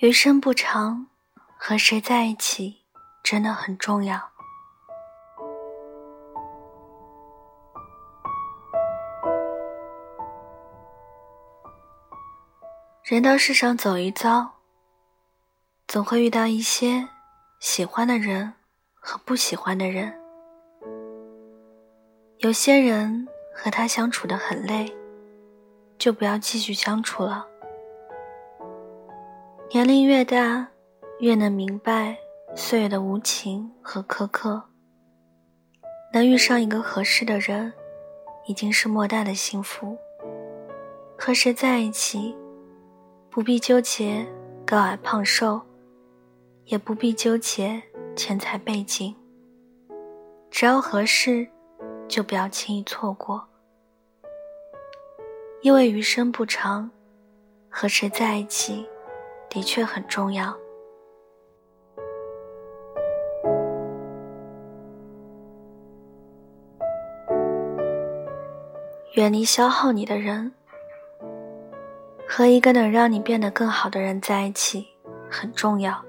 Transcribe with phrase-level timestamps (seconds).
[0.00, 1.08] 余生不长，
[1.56, 2.84] 和谁在一起
[3.24, 4.30] 真的很重要。
[13.02, 14.48] 人到世上走一遭，
[15.88, 17.08] 总会遇到一些
[17.58, 18.54] 喜欢的人
[18.94, 20.16] 和不喜欢的人。
[22.38, 24.96] 有些人和他相处的很累，
[25.98, 27.44] 就不要继续相处了。
[29.70, 30.66] 年龄越大，
[31.18, 32.16] 越能明白
[32.56, 34.62] 岁月的无情和苛刻。
[36.10, 37.70] 能遇上一个合适的人，
[38.46, 39.94] 已经是莫大的幸福。
[41.18, 42.34] 和谁在一起，
[43.28, 44.26] 不必纠结
[44.64, 45.60] 高矮胖瘦，
[46.64, 47.82] 也不必纠结
[48.16, 49.14] 钱财背景。
[50.50, 51.46] 只要合适，
[52.08, 53.46] 就不要轻易错过。
[55.60, 56.90] 因为余生不长，
[57.68, 58.88] 和谁在一起。
[59.50, 60.56] 的确很重要。
[69.14, 70.52] 远离消耗你的人，
[72.28, 74.86] 和一个能让你变得更好的人在一起
[75.28, 76.00] 很重要，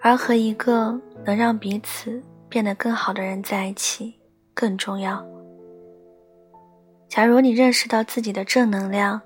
[0.00, 4.14] 而和一个能让彼此变得更好的人在一起
[4.54, 5.22] 更重要。
[7.08, 9.20] 假如你认识到自己的正能量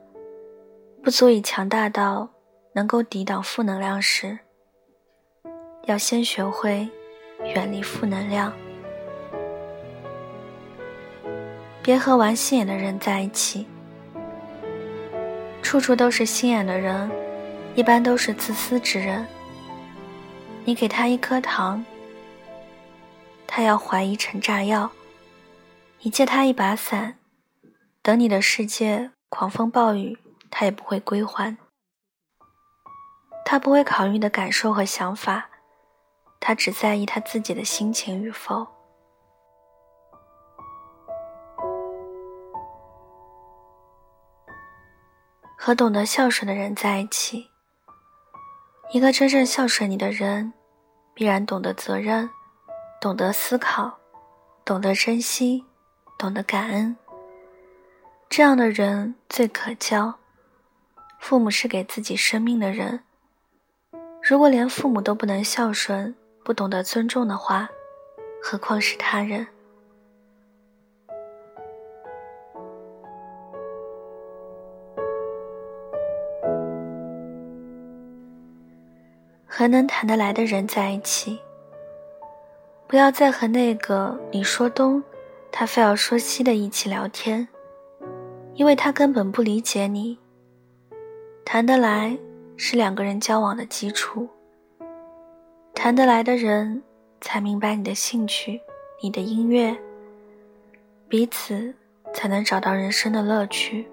[1.04, 2.28] 不足以强大到。
[2.78, 4.38] 能够抵挡负能量时，
[5.86, 6.88] 要先学会
[7.42, 8.52] 远离负能量。
[11.82, 13.66] 别和玩心眼的人在一起，
[15.60, 17.10] 处处都是心眼的人，
[17.74, 19.26] 一般都是自私之人。
[20.64, 21.84] 你给他一颗糖，
[23.44, 24.88] 他要怀疑成炸药；
[26.02, 27.18] 你借他一把伞，
[28.02, 30.16] 等你的世界狂风暴雨，
[30.48, 31.56] 他也不会归还。
[33.50, 35.48] 他不会考虑你的感受和想法，
[36.38, 38.66] 他只在意他自己的心情与否。
[45.56, 47.48] 和懂得孝顺的人在一起，
[48.92, 50.52] 一个真正孝顺你的人，
[51.14, 52.28] 必然懂得责任，
[53.00, 53.98] 懂得思考，
[54.62, 55.64] 懂得珍惜，
[56.18, 56.94] 懂得感恩。
[58.28, 60.18] 这样的人最可交。
[61.18, 63.04] 父母是给自己生命的人。
[64.28, 67.66] 如果连父母都不能孝顺、不懂得尊重的话，
[68.42, 69.46] 何况是他人？
[79.46, 81.40] 和能谈得来的人在一起，
[82.86, 85.02] 不要再和那个你说东，
[85.50, 87.48] 他非要说西的一起聊天，
[88.52, 90.18] 因为他根本不理解你。
[91.46, 92.18] 谈得来。
[92.60, 94.28] 是两个人交往的基础。
[95.72, 96.82] 谈得来的人，
[97.20, 98.60] 才明白你的兴趣、
[99.00, 99.74] 你的音乐，
[101.08, 101.72] 彼此
[102.12, 103.88] 才能找到人生的乐趣。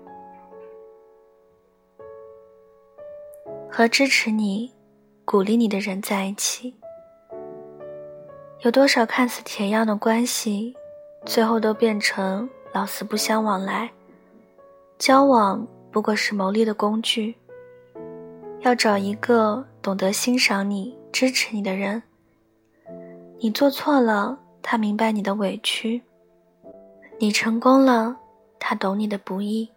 [3.71, 4.73] 和支持你、
[5.23, 6.73] 鼓励你的人在一起，
[8.61, 10.75] 有多少看似铁样的关系，
[11.23, 13.91] 最后都变成老死不相往来？
[14.97, 17.35] 交往不过是谋利的工具。
[18.65, 22.01] 要找一个懂得欣赏你、支持你的人。
[23.39, 26.01] 你做错了，他明白你的委屈；
[27.19, 28.17] 你成功了，
[28.57, 29.69] 他懂你的不易。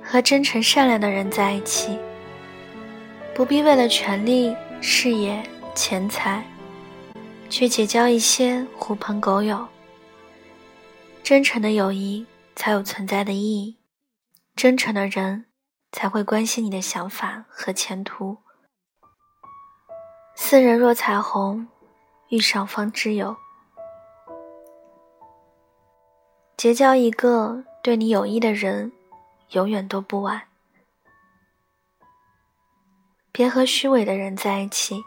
[0.00, 1.98] 和真诚善良的人在一起，
[3.34, 5.42] 不必为了权力、事业、
[5.74, 6.44] 钱财。
[7.50, 9.66] 去结交一些狐朋狗友。
[11.22, 12.24] 真诚的友谊
[12.56, 13.76] 才有存在的意义，
[14.56, 15.46] 真诚的人
[15.92, 18.38] 才会关心你的想法和前途。
[20.34, 21.68] 斯人若彩虹，
[22.28, 23.36] 遇上方知有。
[26.56, 28.92] 结交一个对你有益的人，
[29.50, 30.48] 永远都不晚。
[33.32, 35.02] 别和虚伪的人在一起。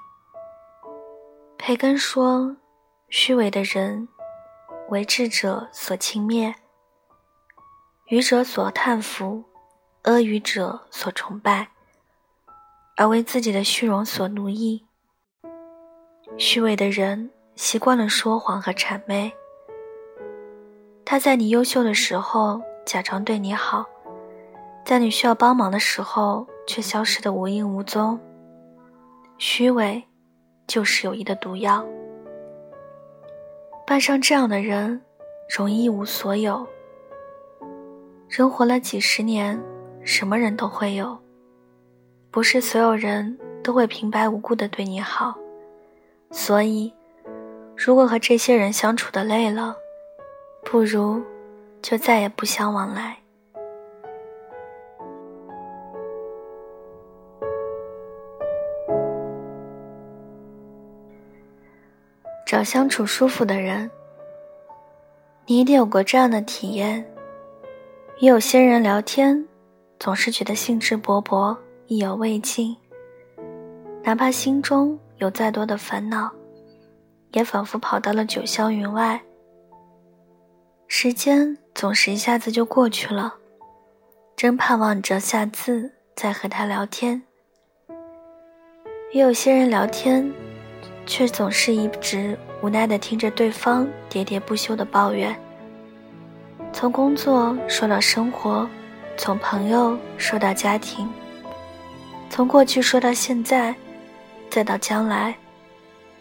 [1.66, 2.58] 培根说
[3.08, 4.10] ：“虚伪的人，
[4.90, 6.54] 为智者所轻蔑，
[8.08, 9.46] 愚者所叹服，
[10.02, 11.70] 阿谀者所崇拜，
[12.98, 14.86] 而为自己的虚荣所奴役。
[16.38, 19.32] 虚伪的人习惯了说谎和谄媚，
[21.06, 23.86] 他在你优秀的时候假装对你好，
[24.84, 28.20] 在你需要帮忙的时候却消失得无影无踪。
[29.38, 30.04] 虚伪。”
[30.74, 31.86] 就是友谊的毒药。
[33.86, 35.00] 伴上这样的人，
[35.48, 36.68] 容易一无所有。
[38.28, 39.62] 人活了几十年，
[40.04, 41.16] 什么人都会有，
[42.32, 45.36] 不是所有人都会平白无故的对你好。
[46.32, 46.92] 所以，
[47.78, 49.76] 如果和这些人相处的累了，
[50.64, 51.22] 不如
[51.84, 53.16] 就再也不相往来。
[62.54, 63.90] 找相处舒服的人，
[65.48, 67.04] 你一定有过这样的体验：
[68.22, 69.44] 与有些人聊天，
[70.00, 71.58] 总是觉得兴致勃勃、
[71.88, 72.78] 意犹未尽，
[74.04, 76.32] 哪怕心中有再多的烦恼，
[77.32, 79.20] 也仿佛跑到了九霄云外。
[80.88, 83.34] 时间总是一下子就过去了，
[84.36, 87.20] 真盼望着下次再和他聊天。
[89.12, 90.32] 与有些人聊天。
[91.06, 95.38] 却总是一直无奈地听着对方喋喋不休的抱怨。
[96.72, 98.68] 从工作说到生活，
[99.18, 101.08] 从朋友说到家庭，
[102.30, 103.76] 从过去说到现在，
[104.50, 105.38] 再到将来，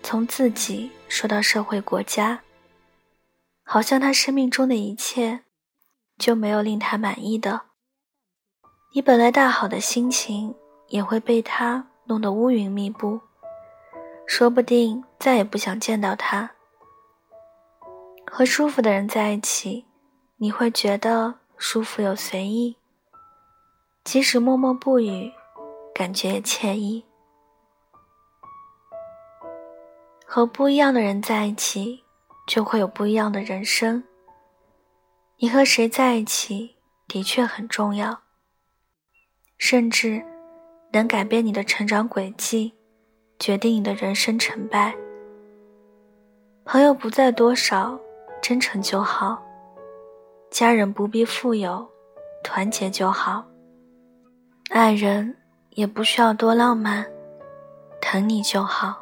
[0.02, 2.40] 从自己说到社会国家，
[3.64, 5.40] 好像他生命中的一切
[6.18, 7.62] 就没有令他满意的。
[8.94, 10.54] 你本来大好的心情
[10.88, 13.20] 也会被他弄得乌云密布。
[14.26, 16.50] 说不定再也不想见到他。
[18.26, 19.84] 和舒服的人在一起，
[20.36, 22.76] 你会觉得舒服又随意，
[24.04, 25.30] 即使默默不语，
[25.94, 27.04] 感觉也惬意。
[30.24, 32.02] 和不一样的人在一起，
[32.46, 34.02] 就会有不一样的人生。
[35.36, 36.76] 你和谁在一起
[37.06, 38.22] 的确很重要，
[39.58, 40.24] 甚至
[40.92, 42.72] 能改变你的成长轨迹。
[43.42, 44.94] 决定你的人生成败。
[46.64, 47.98] 朋友不在多少，
[48.40, 49.36] 真诚就好；
[50.48, 51.84] 家人不必富有，
[52.44, 53.44] 团结就好；
[54.70, 55.36] 爱人
[55.70, 57.04] 也不需要多浪漫，
[58.00, 59.01] 疼你就好。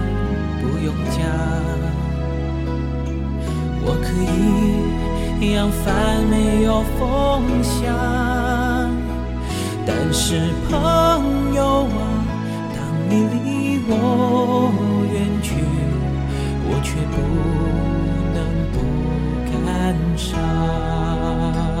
[0.81, 1.21] 不用讲，
[3.85, 5.85] 我可以扬帆
[6.25, 7.85] 没有风向，
[9.85, 12.01] 但是朋友啊，
[12.73, 13.93] 当你离我
[15.13, 15.53] 远去，
[16.65, 17.15] 我却不
[18.33, 18.41] 能
[18.73, 18.75] 不
[19.51, 19.61] 感
[20.17, 21.80] 伤。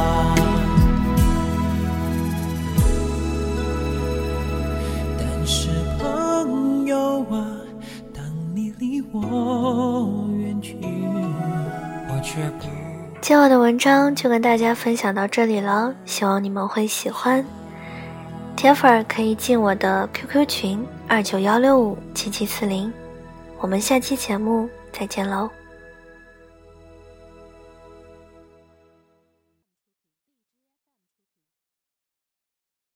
[13.21, 17.45] 今晚的文章就跟大家分享到这里了，希望你们会喜欢。
[18.55, 22.91] 铁粉可以进我的 QQ 群二九幺六五七七四零，
[23.59, 25.49] 我们下期节目再见喽。